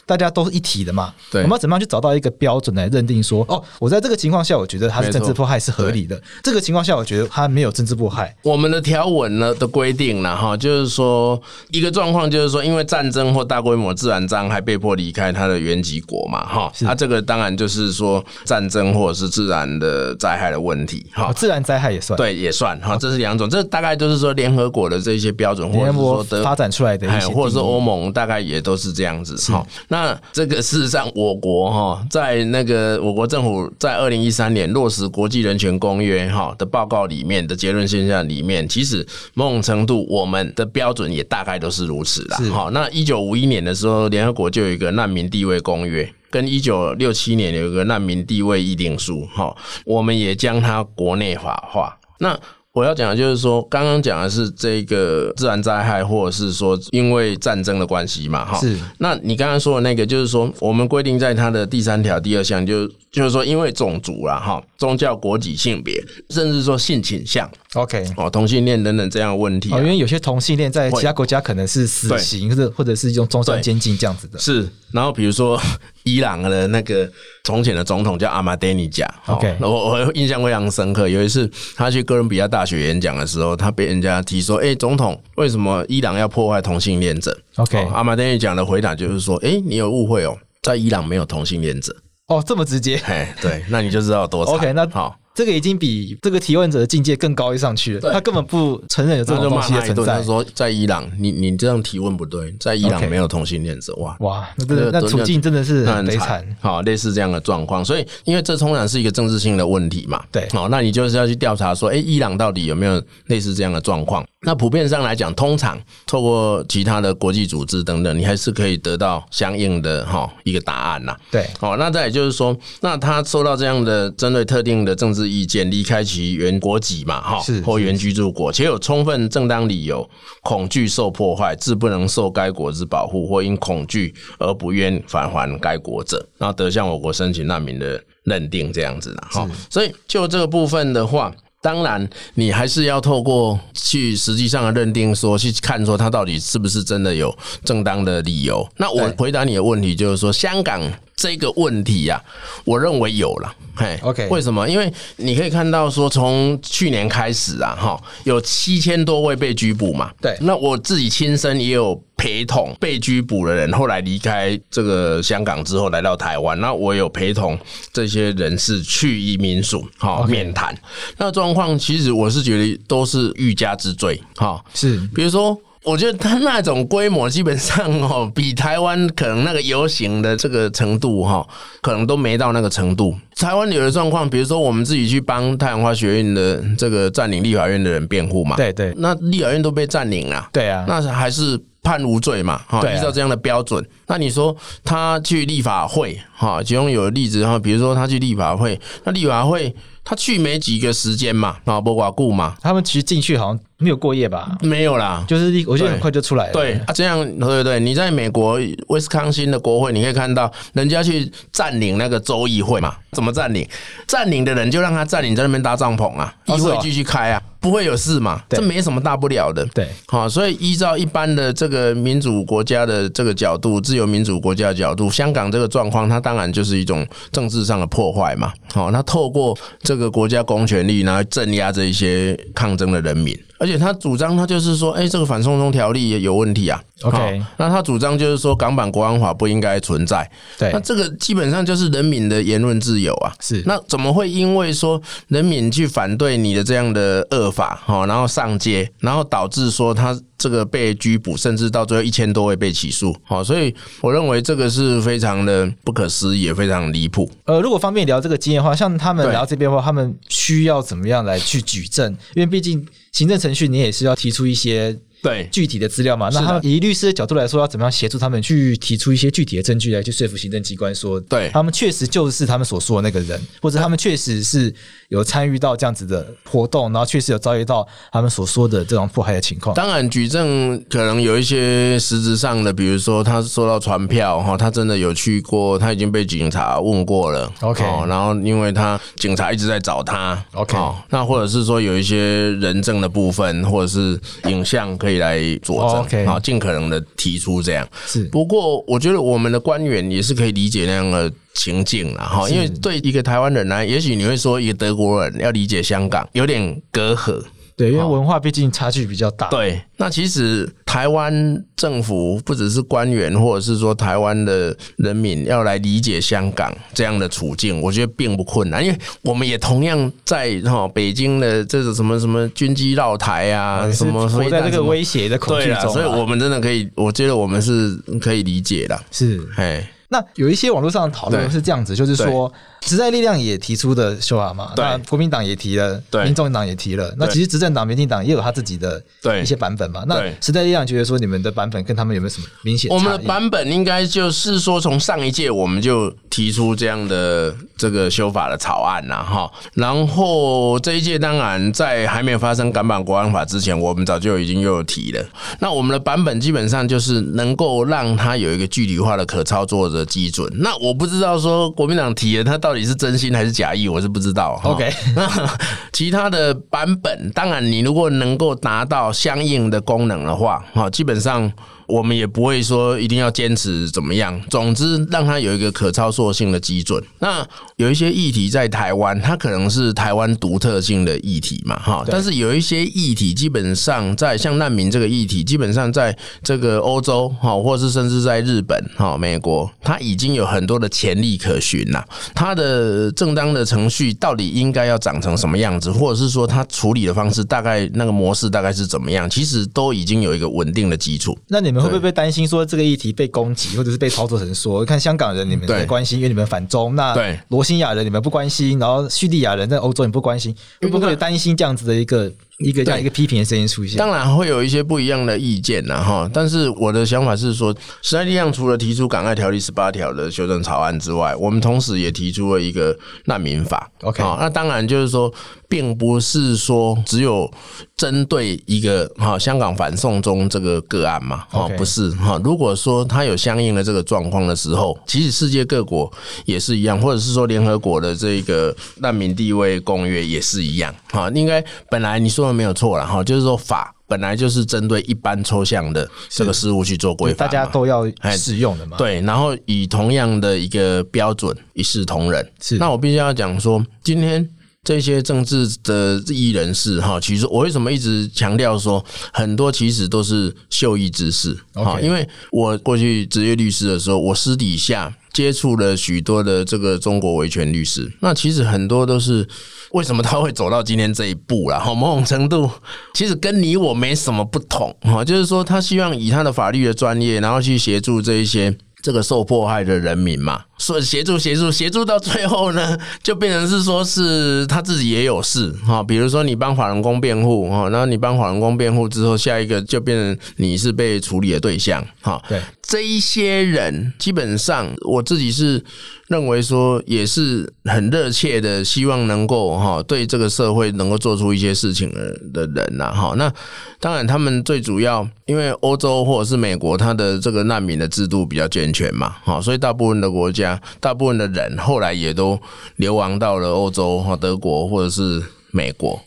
[0.06, 1.14] 大家都是一体的嘛？
[1.32, 8.36] 对，我们要怎么样去找到一个标准来认定说，哦，我在这个情况下，我觉得他是政治迫害是合理的；这个情况下，我觉得他没有政治迫害。
[8.44, 42.38] 我们的条文呢的规定呢，哈，就是说一个状况，就是说因为战争或大规模自然灾害被迫离开他的原籍国嘛，哈，那这个当然就是说战争或者是自然的灾害的问题，哈，自然灾害也算，对，也算，哈，这是两种，这大概就是说联合国的这些标准，或者发展出来的一些，或者是欧盟大概也都是这样子，哈，那这个事实上我国哈，在那个我国政府在二零一三年落实国际人权公约哈的报告里面的结论现象里面，其实某种程度我们的标准也大概都是如此啦。
[42.52, 51.98] 好，那一一九五一年的时候，联合国就有一个难民地位公约，跟一九六七年有一个难民地位议定书，哈，我们也将它国内法化。
[52.20, 52.40] 那
[52.74, 58.58] 我要讲的就是说，刚刚讲的是这个自然灾害，或者是说因为战争的关系嘛，哈。
[58.60, 58.78] 是。
[58.98, 69.78] 那你刚刚说的那个，就是说我们规定在它的第三条第二项，就就是说因为种族啦，哈，宗教、国籍、性别，甚至说性倾向，OK，哦，同性恋等等这样的问题、啊。
[69.78, 74.40] 哦，因为有些同性恋在其他国家可能是死刑，或者或者是用终身监禁这样子的。
[74.40, 74.70] 是。
[74.92, 75.58] 然后比如说
[76.04, 77.10] 伊朗的那个
[77.44, 81.08] 从前的总统叫阿马德尼贾，OK，我我印象非常深刻。
[81.08, 91.96] 有一次他去哥伦比亚大学演讲的时候，他被人家提说：“哎，总统，为什么伊朗要破坏同性恋者？”OK，阿马德尼贾的回答就是说：“哎，你有误会哦，在伊朗没有同性恋者。”
[92.28, 92.98] 哦，这么直接？
[93.06, 94.56] 哎，对，那你就知道有多惨。
[94.56, 95.16] OK，那好。
[95.41, 100.17] 这个已经比这个提问者的境界更高一上去了，他根本不承认有这种东西的存在。
[100.17, 106.45] 他说在伊朗，你你这样提问不对，在伊朗没有同性恋者，哇哇，那真的那处境真的是很悲惨。
[106.62, 114.23] 好，类似这样的状况，所以因为这通常是一个政治性的问题嘛，对，好，那你就是要去调查说，哎，伊朗到底有没有类似这样的状况？
[114.43, 121.15] 那普遍上来讲，通常透过其他的国际组织等等，你还是可以得到相应的哈一个答案呐。
[121.32, 130.08] 对，好，那再也就是说，那他受到这样的针对特定的政治意见离开其原国籍嘛，哈，或原居住国，且有充分正当理由
[130.44, 139.50] 恐惧受破坏，致不能受该国之保护，或因恐惧而不愿返还该国者，那得向我国申请难民的认定这样子的哈。
[139.70, 141.34] 所以就这个部分的话。
[141.62, 148.67] 当然，你还是要透过去实际上的认定，说去看说他到底是不是真的有正当的理由。
[148.78, 150.82] 那我回答你的问题就是说，香港
[151.15, 152.19] 这个问题呀，
[152.65, 153.56] 我认为有了。
[153.76, 154.67] 嘿，OK，为什么？
[154.67, 160.12] 因为你可以看到说，从去年开始啊，哈，有七千多位被拘捕嘛。
[160.19, 162.02] 对，那我自己亲身也有。
[162.22, 167.58] 陪同被拘捕的人后来离开这个香港之后来到台湾，那我有陪同
[167.92, 170.78] 这些人士去移民署哈面谈，
[171.18, 175.00] 那状况其实我是觉得都是欲加之罪哈，是。
[175.16, 175.60] 比如说。
[175.84, 181.46] 我觉得他那种规模基本上哦，比台湾可能那个游行的这个程度哈，
[181.82, 183.15] 可能都没到那个程度。
[183.36, 203.60] 台湾有的状况，比如说我们自己去帮太阳花学院的这个占领立法院的人辩护嘛，对对，那立法院都被占领了，对啊，那还是判无罪嘛，哈，依照这样的标准，那你说他去立法会哈，其中有例子哈，比如说他去立法会，那立法会他去没几个时间嘛，啊，不寡顾嘛，他们其实进去好像。
[203.82, 204.56] 没有过夜吧？
[204.62, 206.54] 没有啦，就是我觉得很快就出来了。
[206.54, 212.96] 对，对啊，这样对对对，你在美国威斯康星的国会，你可以看到人家去占领那个州议会嘛？
[213.12, 213.67] 怎么占领？
[214.08, 218.41] 占领的人就让他占领在那边搭帐篷啊，议会继续开啊，不会有事嘛？
[218.48, 219.65] 这没什么大不了的。
[219.74, 228.54] 对，好，所以依照一般的这个民主国家的这个角度，自由民主国家的角度，香港这个状况，它当然就是一种政治上的破坏嘛。
[228.74, 233.38] 好，那透过这个国家公权力，然后镇压这一些抗争的人民。
[233.62, 236.82] 而且他主张他就是说，哎、欸，这个反送中条例也有问题啊。
[237.04, 240.28] OK，那他主张就是说港版国安法不应该存在。
[240.58, 243.32] 对，那这个基本上就是人民的言论自由啊。
[243.39, 257.30] 是，那怎么会因为说人民去反对你的这样的恶法，哈，然后上街，然后导致说他这个被拘捕，甚至到最后一千多位被起诉，好，所以我认为这个是非常的不可思议，也非常离谱。
[257.45, 262.12] 呃，如果方便聊这个经验的话，像他们聊这边的话，他们需要怎么样来去举证？
[262.36, 265.00] 因为毕竟行政程序，你也是要提出一些。
[265.22, 274.74] 对具体的资料嘛，那他们以律师的角度来说，要怎么样协助他们去提出一些具体的证据来去说服行政机关说，对他们确实就是他们所说的那个人，或者他们确实是
[275.10, 279.76] 有参与到这样子的活动，然后确实有遭遇到他们所说的这种迫害的情况。
[279.76, 287.54] 当然，举证可能有一些实质上的，比如说他收到传票哈，他真的有去过，他已经被警察问过了。
[287.60, 290.44] OK，然后因为他警察一直在找他。
[290.54, 290.76] OK，
[291.12, 295.11] 那或者是说有一些人证的部分，或者是影像可以。
[295.12, 297.86] 可以来佐证，OK，好，尽可能的提出这样。
[298.06, 307.43] 是，不过我觉得我们的官员也是可以理解那样的情境了哈，因为对一个台湾人来，也许你会说一个德国人要理解香港有点隔阂。
[307.82, 309.48] 对，因为文化毕竟差距比较大。
[309.50, 329.00] 对，那其实台湾政府不只是官员，或者是说台湾的人民要来理解香港这样的处境，我觉得并不困难，因为我们也同样在哈北京的这种什么什么军机绕台啊，什么活在这个威胁的恐惧中，所以我们真的可以，我觉得我们是可以理解的。
[329.10, 329.89] 是，哎。
[330.12, 332.52] 那有一些网络上的讨论是这样子，就是说，
[332.86, 339.02] 时代力量也提出的修法嘛，那，国民党也提了，对，民众党也提了，那其实执政党民进党也有他自己的
[339.41, 340.04] 一些版本嘛。
[340.08, 342.91] 那时代力量觉得说，你们的版本跟他们有没有什么明显？
[342.91, 349.50] 我们的版本应该就是说，从上一届我们就提出这样的这个修法的草案了，哈。
[349.76, 355.26] 然后这一届当然在还没有发生港版国安法之前，我们早就已经又有提了。
[355.60, 360.01] 那我们的版本基本上就是能够让它有一个具体化的可操作的。
[360.06, 364.60] 基准，那我不知道说国民党提的他到底是真心还是假意，我是不知道。
[364.64, 365.28] OK，那
[365.94, 371.52] 其他的版本，当然你如果能够达到相应的功能的话，哈，基本上。
[371.91, 377.04] 我们也不会说一定要坚持怎么样，总之让它有一个可操作性的基准。
[377.19, 382.06] 那有一些议题在台湾，它可能是台湾独特性的议题嘛，哈。
[382.08, 392.01] 但是有一些议题，基本上在像难民这个议题，基本上在这个欧洲哈，或是甚至在日本哈、美国，它已经有很多的潜力可循了。
[392.34, 401.38] 它的正当的程序到底应该要长成什么样子，或者是说它处理的方式大概那个模式大概是怎么样，其实都已经有一个稳定的基础。
[401.49, 401.81] 那你们。
[401.89, 407.13] 会不会担心说这个议题被攻击，或者是被操作成说， 看香港人你们在关心，因为你们反中；那
[407.50, 412.32] 罗兴亚人你们不关心，然后叙利亚人在欧洲你不关心，会不会担心这样子的一个？
[412.63, 416.30] 一个这样一个批评的声音出现，当然会有一些不一样的意见呐，哈。
[416.32, 422.95] 但是我的想法是说，时代力量除了提出《港爱条例》十八条的修正草案之外，我们同时也提出了一个
[423.26, 423.89] 难民法。
[424.04, 425.34] OK，那当然就是说，
[425.67, 427.52] 并不是说只有
[427.97, 432.39] 针对一个哈香港反送中这个个案嘛，哈，不是哈。
[432.43, 436.12] 如果说它有相应的这个状况的时候，其实世界各国
[436.45, 441.28] 也是一样，或者是说联合国的这个难民地位公约也是一样，哈。
[441.34, 442.51] 应该本来你说。
[442.54, 448.04] 没有错了哈，就是说法本来就是针对一般抽象的这个事物去做规范，大家都要
[448.36, 448.98] 适用的嘛。
[448.98, 452.46] 对，然后以同样的一个标准一视同仁。
[452.60, 454.48] 是，那我必须要讲说，今天
[454.84, 469.48] 这些政治的异议人士哈，其实我为什么一直强调说，很多其实都是秀异之士哈因为我过去职业律师的时候，我私底下接触了许多的这个中国维权律师，那其实很多都是。
[469.91, 471.78] 为什么他会走到今天这一步了？
[471.78, 472.72] 哈， 某种程度
[473.13, 480.63] 其实跟你我没什么不同哈，就是说他希望以他的法律的专业，然后去协助这一些这个受迫害的人民嘛。
[480.82, 486.02] 说协助协助协助到最后呢，就变成是说是他自己也有事哈。
[486.02, 492.41] 比如说你帮法轮功辩护哈，然后你帮法轮功辩护之后，下一个就变成你是被处理的对象哈。
[492.50, 495.84] 对，这一些人基本上我自己是
[496.30, 503.36] 认为说也是很热切的，希望能够哈对这个社会能够做出一些事情的的人呐哈。
[503.38, 503.54] 那
[504.00, 510.71] 当然他们最主要因为欧洲或者是美国，它的这个难民的制度比较健全嘛哈，所以大部分的国家。
[511.00, 512.60] 大部分的人后来也都
[512.98, 516.22] 流亡到了欧洲和德国或者是美国。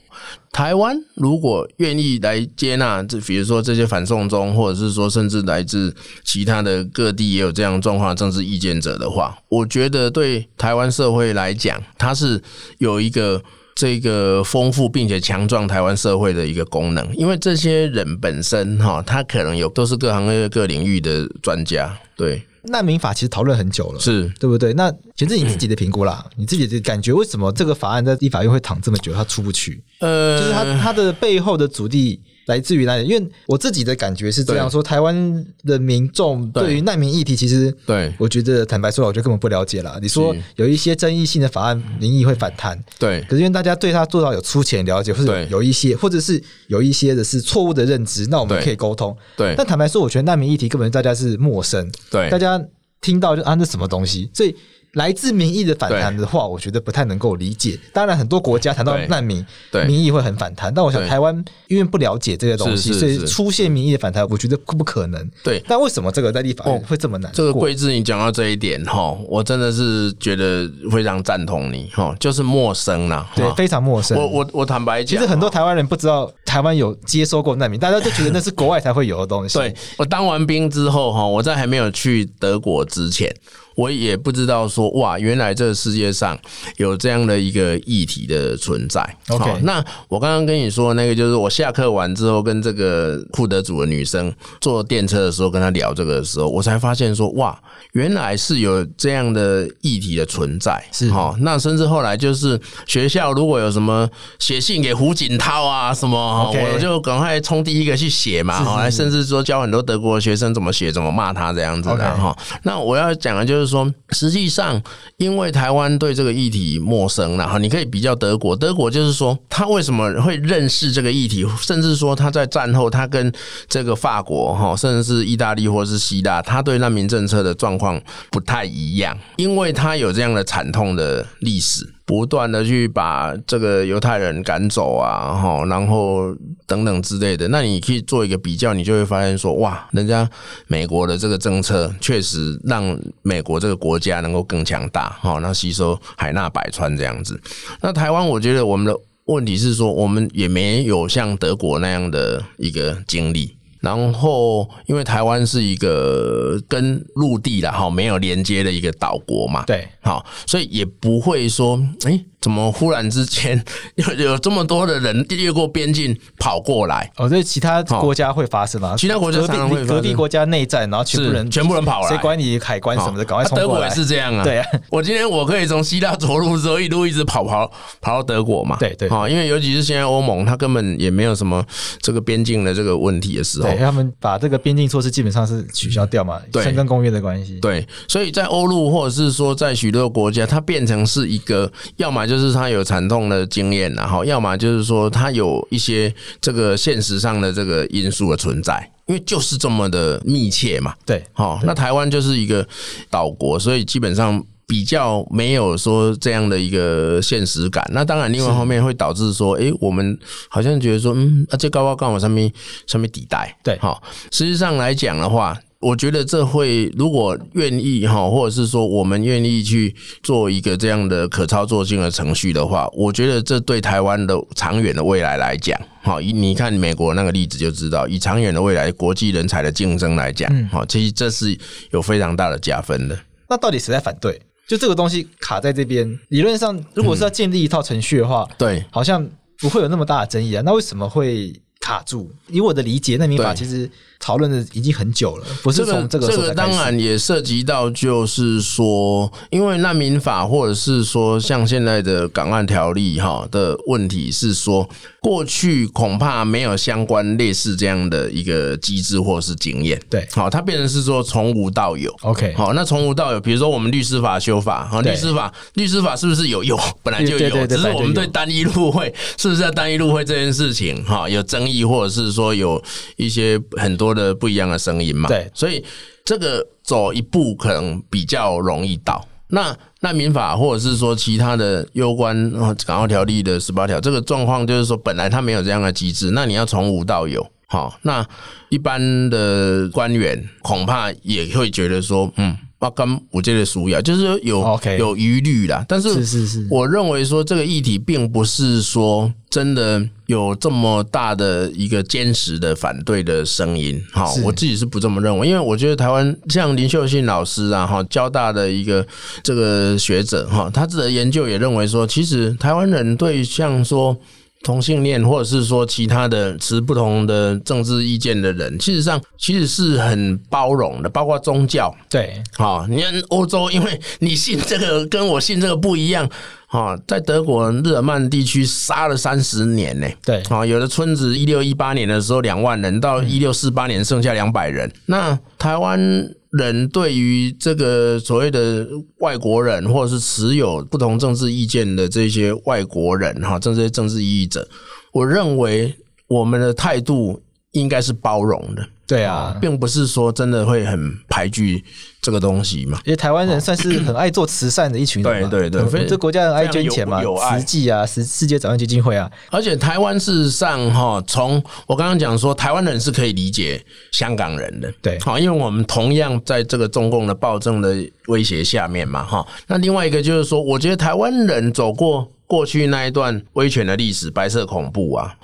[0.52, 12.40] 台湾如果愿意来接纳这，比如说这些反送中，或者是说甚至来自其他的各地也有这样状况政治意见者的话，我觉得对台湾社会来讲，它是
[12.78, 13.42] 有一个
[13.74, 21.98] 这个丰富并且强壮台湾社会的一个功能，因为这些人本身哈，他可能有都是各行各业各领域的专家。
[22.16, 24.72] 对，难民法其实讨论很久了，是对不对？
[24.72, 29.82] 那其实你自己的评估啦，你自己的感觉，为什么这个法案在立法院会躺这么久，它出不去？
[30.00, 32.20] 呃，就是它它的背后的阻力。
[32.46, 33.06] 来自于哪里？
[33.06, 39.98] 因为我自己的感觉是这样说：台湾的民众对于难民议题，其实对我觉得坦白说，我觉得根本不了解了。
[40.02, 43.20] 你说有一些争议性的法案，民意会反弹，对。
[43.22, 49.16] 可是因为大家对他做到有粗浅了解，或者有一些，或者是有一些的是错误的认知，那我们可以沟通。
[49.36, 49.54] 对。
[49.56, 52.28] 但坦白说，我觉得难民议题根本大家是陌生，对。
[52.30, 52.62] 大家
[53.00, 54.30] 听到就啊，这什么东西？
[54.34, 54.54] 所以。
[54.94, 57.78] 来自民意的反弹的话，我觉得不太能够理解。
[57.92, 60.72] 当然，很多国家谈到难民，对民意会很反弹。
[60.72, 65.30] 但我想，台湾因为不了解这些东西，所以出现民意的反弹，我觉得不可能。
[65.42, 67.30] 对，但为什么这个在立法院会这么难？
[67.32, 74.16] 这个贵智，你讲到这一点哈，我真的是觉得非常赞同你哈，就是陌生了，对，非常陌生。
[74.16, 79.58] 我我我坦白讲，其实很多台湾人不知道台湾有接收过难民，大家都觉得那是国外才会有的东西。
[79.58, 83.34] 对，我当完兵之后哈，我在还没有去德国之前。
[83.74, 86.38] 我也不知道说哇，原来这个世界上
[86.76, 89.02] 有这样的一个议题的存在。
[89.28, 97.58] OK，那我刚刚跟你说那个，就是我下课完之后跟这个库德组的女生坐电车的时候，跟她聊这个的时候，我才发现说哇，
[97.92, 100.80] 原来是有这样的议题的存在。
[100.92, 104.08] 是哈，那甚至后来就是学校如果有什么
[104.38, 108.62] 写信给胡锦涛啊什么，我就赶快冲第一个去写嘛。
[108.62, 112.36] 后来甚至说教很多德国学生怎么写，怎么骂他这样子的哈。
[112.62, 113.63] 那我要讲的就是。
[113.64, 114.82] 就是说，实际上，
[115.16, 118.54] 因为台湾对这个议题陌生，了哈你可以比较德国。
[118.54, 123.32] 德国就是说，他为什么会认识这个议题，甚至说他在战后，他跟
[123.66, 127.98] 这个法国哈，甚至是意大利或是希腊，他对难民政策的状况
[128.30, 131.93] 不太一样，因为他有这样的惨痛的历史。
[132.06, 136.34] 不断的去把这个犹太人赶走啊，哈，然后
[136.66, 140.28] 等等之类的，那你可以做一个比较，你就会发现说，哇，人家
[140.66, 147.40] 美国的这个政策确实让美国这个国家能够更强大，哈，那吸收海纳百川这样子。
[147.80, 153.56] 那台湾，我觉得我们的问题是说，我们也没有像德国那样的一个经历。
[153.84, 163.64] 然后，因为台湾是一个跟陆地的，哈，没有连接的一个岛国嘛，对，好，所以也不会说，诶怎么忽然之间
[163.96, 167.10] 有有这么多的人越过边境跑过来？
[167.16, 168.94] 哦，这其他国家会发生吗？
[168.98, 173.24] 其他国家常常会发生，隔壁国家内战，然后全部人全部人跑来，谁管你海关什么的？
[173.24, 173.62] 赶快冲过来！
[173.62, 174.44] 德国也是这样啊。
[174.44, 177.66] 对啊，我今天我可以从希腊着陆之后一路一直跑跑
[178.02, 178.76] 跑到德国嘛。
[178.78, 181.64] 对对，啊，因为尤其是现在欧盟，它根本也没有什么
[182.02, 187.58] 这个边境的这个问题的时候，他们把这个边境措施基本上是取消掉嘛，对，申根公约的关系。
[187.60, 200.94] 对，所以在欧陆或者是说在许多国家，它变成是一个，要么就是他有惨痛的经验，然后要么就是说他有一些这个现实上的这个因素的存在，因为就是这么的密切嘛。
[201.04, 202.66] 对，好，那台湾就是一个
[203.10, 207.84] 岛国，所以基本上比较没有说这样的一个现实感。
[207.92, 210.18] 那当然，另外一方面会导致说，诶，我们
[210.48, 212.52] 好像觉得说，嗯，啊，这高高杠往上面
[212.86, 213.56] 上面抵带。
[213.62, 215.58] 对，好，实际上来讲的话。
[215.84, 231.54] 我觉得这会，如果愿意哈，或者是说我们愿意去做一个这样的可操作性的程序的话，我觉得这对台湾的长远的未来来讲，好，以你看美国那个例子就知道，以长远的未来国际人才的竞争来讲，好，其实这是
[231.90, 233.18] 有非常大的加分的。
[233.50, 234.40] 那到底谁在反对？
[234.66, 239.22] 就这个东西卡在这边，理论上如果是要建立一套程序的话，对，好像
[239.58, 240.62] 不会有那么大的争议啊。
[240.64, 242.30] 那为什么会卡住？
[242.48, 243.90] 以我的理解，那民法其实。
[244.18, 254.88] 讨论的已经很久了，不是从这个这个当然也涉及到，就是说，因为难民法或者是说像现在的港案条例哈的问题是说，
[255.20, 266.78] 过去恐怕没有相关类似这样的一个机制或是经验，对，好，它变成是说从无到有，OK，好，那从无到有，比如说我们律师法修法，哈，律师法律师法是不是有有？
[267.02, 272.82] 本来就有，只是我们对单一入会是不是在单一入会这件事情哈有争议，或者是说有
[273.16, 274.03] 一些很多。
[274.12, 275.84] 的不一样的声音嘛，对，所以
[276.24, 279.24] 这个走一步可能比较容易到。
[279.48, 282.50] 那难民法或者是说其他的有关
[282.84, 288.26] 港澳条例的十八条，这个状况就是说本来它没有这样的机制，那你要从无到有，好，那
[288.70, 295.82] 一般的官员恐怕也会觉得说，嗯，我跟我这个输呀，就是有有疑虑啦。
[295.88, 304.02] 但是是是是，我认为说这个议题并不是说真的有这么大的一个坚实的反对的声音。
[304.12, 309.06] 哈，我自己是不这么认为，因为我觉得台湾像林秀信老师啊，哈，交大的一个
[309.42, 314.18] 这个学者哈，他自己的研究也认为说，其实台湾人对像说。
[314.64, 321.94] 同性恋，或者是说其他的持不同的政治意见的人，事实上其实是很包容的，包括宗教。
[322.10, 326.28] 对，好，你看欧洲，因为你信这个跟我信这个不一样，
[326.76, 330.08] 啊，在德国日耳曼地区杀了三十年呢。
[330.24, 334.92] 对，啊，有的村子一六一八年的时候两万人，到一六四八年剩下两百人。
[335.06, 336.28] 那台湾。
[336.56, 338.86] 人对于这个所谓的
[339.18, 344.68] 外国人，或者是持有不同政治意见的这些外国人，哈，这些政治异议者，
[345.12, 345.92] 我认为
[346.28, 347.42] 我们的态度
[347.72, 348.86] 应该是包容的。
[349.06, 351.84] 对啊，并不是说真的会很排拒
[352.22, 352.98] 这个东西嘛。
[353.04, 359.30] 因为台湾人算是很爱做慈善的一群人嘛，对对对，这国家很爱捐钱嘛，慈济啊，世世界早安基金会啊。
[359.50, 367.94] 而且台湾事实上哈，从我刚刚讲说，台湾人是可以理解香港人的，对，好，因为我们同样在这个中共的暴政的
[368.28, 369.46] 威胁下面嘛，哈。
[369.66, 375.34] 那另外一个就是说，我觉得台湾人走过过去那一段威权的历史，白色恐怖啊，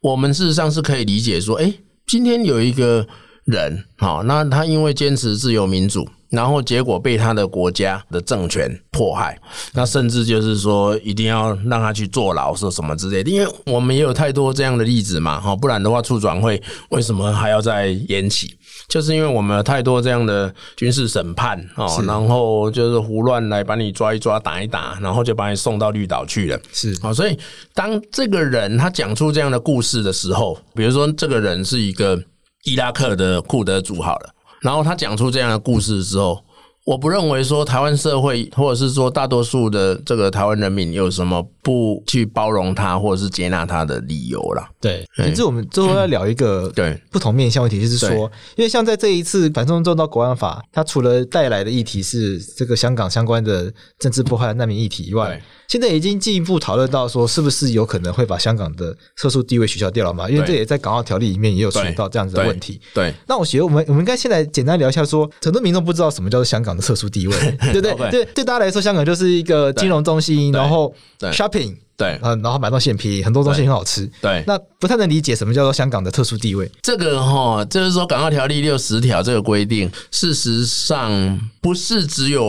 [0.00, 1.74] 我们事实上是可以理解说，哎。
[2.08, 3.06] 今天有一个
[3.44, 9.38] 人，好，那他因为坚持自由民主，然后结果被他的国家的政权迫害，
[9.74, 13.30] 那甚至就是说一定要让他去坐牢，说什么之类的。
[13.30, 18.57] 因为我们也有太多这样的例子嘛，哈，不然的话，促转会为什么还要再延期？
[18.88, 26.58] 就是因为我们有太多这样的军事审判，哦，然后就是胡乱来把你抓一抓、打一打，然后就把你送到绿岛去了。
[26.72, 27.38] 是，哦，所以
[27.74, 32.18] 当这个人他讲出这样的故事的时候，比如说这个人是一个
[32.64, 34.30] 伊拉克的库德族，好了，
[34.62, 36.42] 然后他讲出这样的故事之后。
[36.88, 44.66] 我不认为说台湾社会，或者是说大多数的这个台湾人民有什么不去包容他，或者是接纳他的理由啦。
[44.80, 55.38] 对，其实我们最后要聊一个对不同面向问题，就是说，因为像在这一次反送中到国安法，它除了带来的议题是这个香港相关的政治迫害难民议题以外。
[55.68, 60.28] 现在已经进一步讨论到说，是不是有可能会把香港的特殊地位取消掉了嘛？
[60.28, 62.80] 因为这也在港澳条例里面也有提到这样子的问题。
[62.94, 67.36] 对，对那我觉得我们我们应该先来简单聊一下说，说很多民众不知道什么叫做香港的特殊地位，
[67.72, 67.94] 对不对？
[67.94, 70.94] 对，对，对大家来说，香港就是一个金融中心，然后
[71.32, 71.76] shopping。
[71.98, 74.08] 对，嗯然后买到现批，很多东西很好吃。
[74.22, 76.70] 对，那不太能理解什么叫做香港的特殊地位。
[76.80, 82.40] 这个哈，就是说《港澳条例》六十条这个规定，事实上不是只有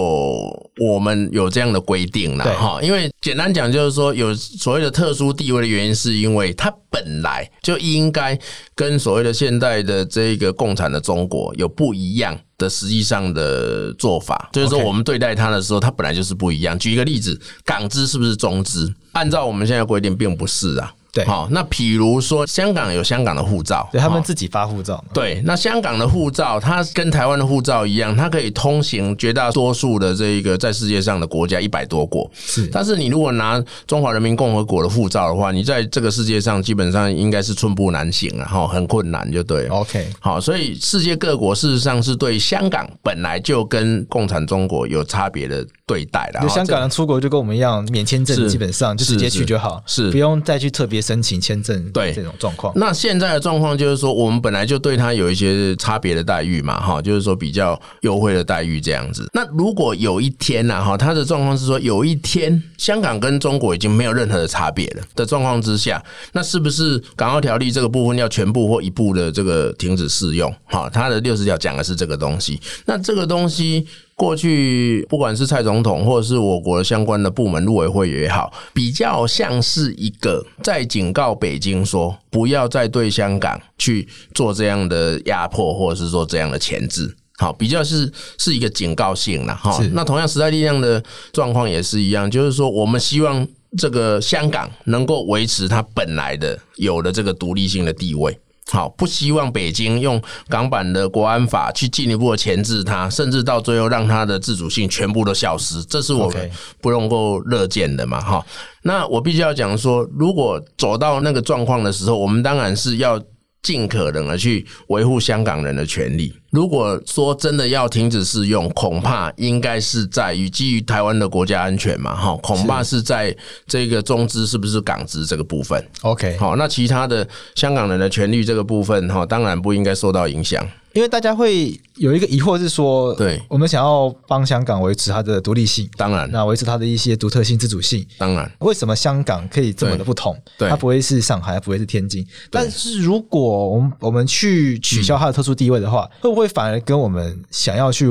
[0.80, 2.46] 我们有这样的规定啦。
[2.46, 2.80] 哈。
[2.84, 8.40] 因为简单讲，就是说有所谓的特殊地位的原因，是因为它本来就应该
[8.76, 12.40] 跟所谓的现代的这个共产的中国有不一样。
[12.60, 16.78] 的实际上的做法，就是说我们对待它的时候，它本来就是不一样。
[16.78, 18.94] 举一个例子，港资是不是中资？
[19.20, 20.94] 按照我们现在规定，并不是啊。
[21.12, 25.04] 对，好，那比如说香港有香港的护照，对他们自己发护照。
[25.12, 32.30] 对，那香港的护照，它跟台湾的护照一样，它可以通行绝大多数的这一个在世界上的国家一百多国。
[32.36, 39.74] 是，但是你如果拿中华人民共和国的护照的话，你在这个世界上基本上应该是寸步难行了哈，很困难就对了。
[39.74, 46.48] OK，好，所以世界各国事实上是对香港本来就跟共产中国有差别的对待的。
[46.48, 50.99] 香港人出国就跟我们一样免签证，基本上就直接去就好，是不用再去特别。
[51.02, 59.30] 申请签证对这种状况，那现在的状况就是说，我们本来就对他有一些差别的待遇嘛，哈，就是说比较优惠的待遇这样子。
[59.34, 70.54] 那如果有一天呢，哈，他的状况是说，有一天香港跟中国已经没有任何的差别了的状况之下，那是不是港澳条例这个部分要全部或一部的这个停止适用？
[70.66, 73.88] 哈，他的六十条讲的是这个东西，那这个东西。
[74.20, 84.06] 过去不管是蔡总统或者是我国的相关的部门陆委会也好，比较像是一个在警告北京说，不要再对香港去
[84.36, 87.16] 做这样的压迫，或者是说这样的钳制。
[87.38, 89.82] 好，比较是是一个警告性了哈。
[89.94, 91.02] 那同样时代力量的
[91.32, 93.48] 状况也是一样，就是说我们希望
[93.78, 98.38] 这个香港能够维持它本来的有的这个独立性的地位。
[98.72, 106.50] 好，不希望北京用港版的国安法去进一步的钳制它，甚至到最后让它的自主性全部都消失，这是我们
[106.80, 108.22] 不能够乐见的嘛。
[108.22, 108.46] 哈，
[108.84, 113.20] 那我必须要讲说，如果走到那个状况的时候，我们当然是要
[113.62, 116.34] 尽可能的去维护香港人的权利。
[116.50, 123.36] 如果说真的要停止试用，恐怕应该是在于基于台湾的国家安全嘛，哈，恐怕是在
[123.68, 125.84] 这个中资是不是港资这个部分。
[126.02, 130.68] OK，好，那其他的香港人的权利这个部分，哈，当然不应该受到影响。
[130.94, 140.36] 因为大家会有一个疑惑是说，对，我们想要帮香港维持它的独立性，当然，那维持它的一些独特性、自主性，当然，为什么香港可以这么的不同？
[140.58, 142.26] 对，它不会是上海，它不会是天津。
[142.50, 148.08] 但是如果我们我们去取消它的特殊地位的话，嗯，会不会反而跟我们想要去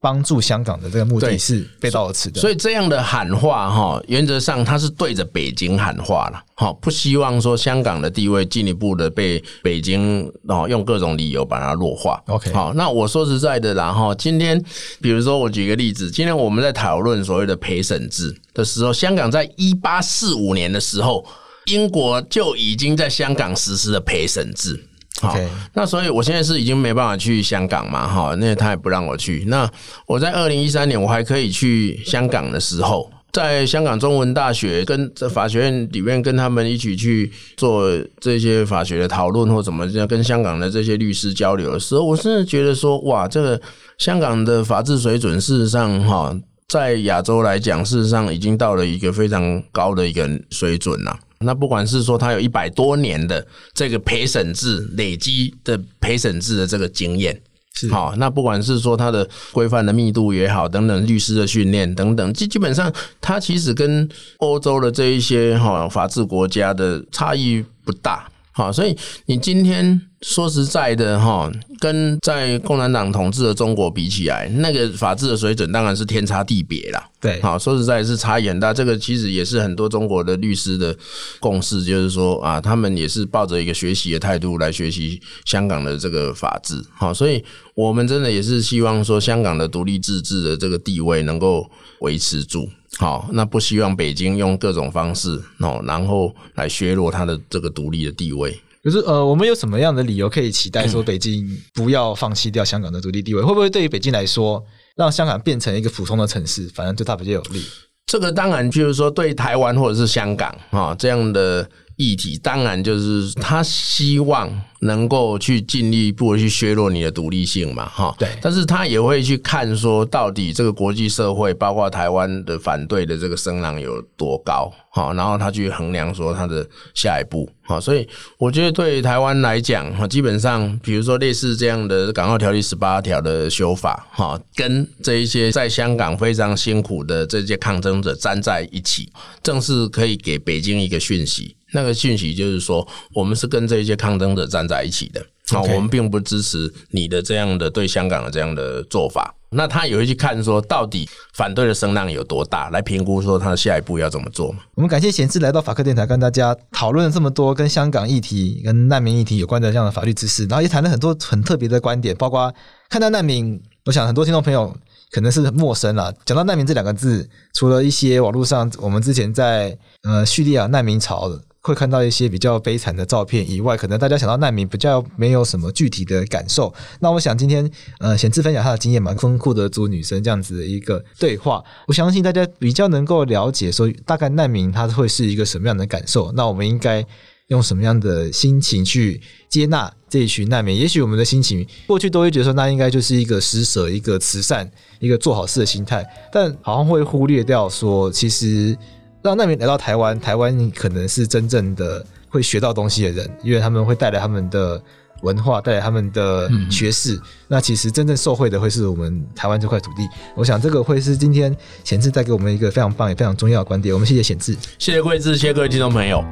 [0.00, 12.20] 帮助香港的这个目的是背道而驰的，所以这样的喊话哈，原则上他是对着北京喊话了，哈，不希望说香港的地位进一步的被北京哦用各种理由把它弱化。
[12.26, 14.60] OK，好，那我说实在的，然后今天
[15.00, 21.24] 比如说我举个例子，今天我们在讨论所谓的陪审制的时候，香港在一八四五年的时候，
[21.66, 24.84] 英国就已经在香港实施了陪审制。
[25.28, 25.38] 好
[25.74, 29.44] 那所以我现在是已经没办法去香港嘛，哈，那他也不让我去。
[29.46, 29.70] 那
[30.06, 43.60] 我在二零一三年我还可以去香港的时候，在香港中文大学跟这法学院里面跟他们一起去做这些法学的讨论或怎么样，跟香港的这些律师交流的时候，我真的觉得说，哇，这个
[43.98, 46.36] 香港的法治水准，事实上哈，
[46.68, 51.18] 在亚洲来讲，事实上已经到了一个非常高的一个水准了。
[51.44, 57.40] 那不管是说他有一百多年的这个陪审制累积的陪审制的这个经验，
[57.74, 58.14] 是好。
[58.16, 68.28] 那不管是说他的规范的密度也好，等等律师的训练等等，基基本上他其实跟欧洲的这一些哈法治国家的差异不大。
[68.54, 68.94] 好，所以
[69.26, 71.50] 你今天说实在的哈，
[71.80, 77.08] 跟在共产党统治的中国比起来，那个法治的水准当然是天差地别啦。
[77.18, 78.74] 对，好，说实在是差异很大。
[78.74, 80.94] 这个其实也是很多中国的律师的
[81.40, 86.84] 共识，就是说啊，他们也是抱着一个学习的态度来学习香港的这个法治。
[86.94, 87.42] 好，所以
[87.74, 92.68] 我们真的也是希望说，香港的独立自治的这个地位能够维持住。
[92.98, 98.58] 好，那不希望北京用各种方式哦，然后来削弱它的这个独立的地位。
[98.84, 103.40] 可是呃，我们有什么样的理由可以期待说北京不要放弃掉香港的独立地位？
[103.40, 104.62] 会不会对于北京来说，
[104.96, 107.62] 让香港变成一个普通的城市，反而对它比较有利？
[108.06, 111.66] 这个当然就是说，对台湾或者是香港啊这样的
[112.02, 114.62] 议题，当然就是他希望。
[114.84, 128.04] 能够去进一步去削弱你的独立性嘛，哈，对，但是他也会去看说，到底这个国际社会，包括台湾的反对的这个声浪有多高，哈，然后他去衡量说他的下一步，哈，所以
[128.38, 139.12] 我觉得对台湾来讲，哈，基本上，比如说类似这样的《港澳条例》十八条的修法，哈，跟这一些在香港非常辛苦的这些抗争者站在一起，
[139.44, 141.54] 正是可以给北京一个讯息。
[141.72, 145.20] 那个讯息就是说，我们是跟这些抗争者站在一起的
[145.50, 145.74] 啊，Okay.
[145.74, 149.34] 我们并不支持你的这样的对香港的这样的做法。
[149.54, 154.60] 那他也会去看说，到底反对的声浪有多大，来评估说他的下一步要怎么做嘛。
[154.76, 162.50] 我们感谢贤志来到法科电台，跟大家讨论了这么多跟香港议题、跟难民议题有关的这样的法律知识，然后也谈了很多很特别的观点，包括
[162.88, 163.60] 看待难民。
[163.84, 164.74] 我想很多听众朋友
[165.10, 166.10] 可能是陌生了。
[166.24, 171.38] 讲到难民这两个字，除了一些网络上我们之前在呃叙利亚难民潮的。
[171.62, 176.74] 会看到一些比较悲惨的照片以外，可能大家想到难民比较没有什么具体的感受。
[176.98, 186.32] 那我想今天呃，贤志分享他的经验，蛮丰富的组女生这样子的一个对话，我相信大家比较能够了解说，大概难民他会是一个什么样的感受。
[186.32, 187.06] 那我们应该
[187.46, 190.76] 用什么样的心情去接纳这一群难民？
[190.76, 198.76] 也许我们的心情过去都会觉得说，那应该就是一个施舍、一个慈善、一个做好事的心态，但好像会忽略掉说，其实。
[199.22, 204.82] 让难民来到台湾，台湾可能是真正的会学到东西的人，因为他们会带来他们的
[205.22, 207.14] 文化，带来他们的学识。
[207.14, 210.02] 嗯、那其实真正受惠的会是我们台湾这块土地。
[210.34, 213.94] 我想这个会是今天贤志带给我们一个非常棒也非常重要的观点。
[213.94, 216.24] 我们谢谢贤志，谢谢贵智，谢谢各位听众朋友。